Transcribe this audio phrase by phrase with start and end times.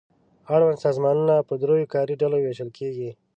[0.53, 3.09] اړوند سازمانونه په دریو کاري ډلو وېشل کیږي.